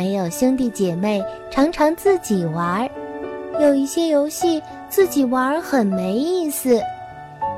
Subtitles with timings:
[0.00, 2.90] 没有兄弟姐妹，常常自己玩儿。
[3.60, 6.80] 有一些游戏自己玩儿很没意思。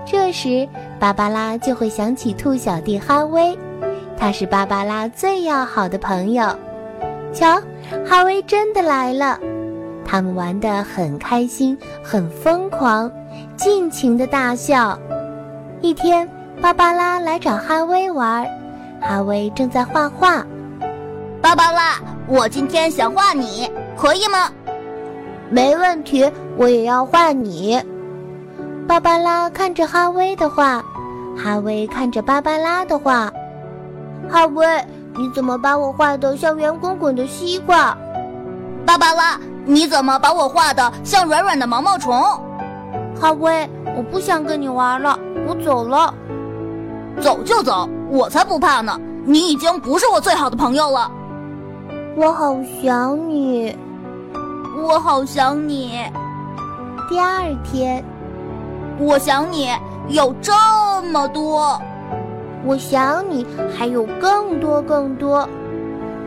[0.05, 3.57] 这时，芭芭拉就会想起兔小弟哈威，
[4.17, 6.53] 他是芭芭拉最要好的朋友。
[7.33, 7.63] 瞧，
[8.05, 9.39] 哈威真的来了。
[10.05, 13.09] 他们玩得很开心，很疯狂，
[13.55, 14.99] 尽情的大笑。
[15.81, 16.29] 一天，
[16.61, 18.45] 芭芭拉来找哈威玩，
[19.01, 20.45] 哈威正在画画。
[21.41, 24.51] 芭芭拉，我今天想画你，可以吗？
[25.51, 27.81] 没问题，我也要画你。
[28.87, 30.83] 芭芭拉看着哈威的画，
[31.37, 33.31] 哈威看着芭芭拉的画。
[34.31, 34.67] 哈威，
[35.17, 37.97] 你怎么把我画的像圆滚滚的西瓜？
[38.87, 42.15] 芭芭拉，你怎么把我画的像软软的毛毛虫？
[43.21, 46.15] 哈威，我不想跟你玩了，我走了。
[47.21, 48.99] 走就走，我才不怕呢！
[49.25, 51.11] 你已经不是我最好的朋友了。
[52.15, 53.75] 我好想你，
[54.77, 55.99] 我好想你。
[57.09, 58.05] 第二天，
[58.99, 59.71] 我想你
[60.09, 60.53] 有这
[61.11, 61.81] 么多，
[62.65, 63.47] 我想你
[63.77, 65.49] 还有更多更多。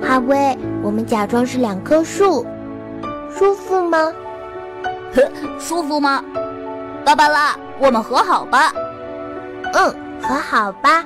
[0.01, 2.45] 哈威，我们假装是两棵树，
[3.29, 4.11] 舒服吗？
[5.13, 5.21] 呵，
[5.59, 6.23] 舒服吗？
[7.05, 8.73] 芭芭拉，我们和好吧。
[9.73, 11.05] 嗯，和好吧。